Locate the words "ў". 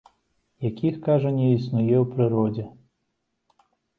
1.99-2.01